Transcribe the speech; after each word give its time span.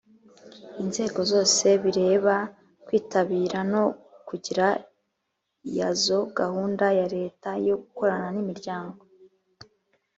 Inzego 0.81 1.19
zose 1.31 1.65
bireba 1.83 2.35
kwitabira 2.85 3.59
no 3.71 3.83
kugira 4.27 4.65
iyazo 5.69 6.17
gahunda 6.39 6.85
ya 6.99 7.07
leta 7.15 7.49
yo 7.67 7.75
gukorana 7.81 8.27
n 8.35 8.37
imiryango 8.43 9.01